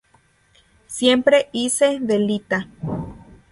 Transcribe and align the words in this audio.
Siempre 0.87 1.49
hice 1.51 1.99
de 2.01 2.17
Lita. 2.17 2.67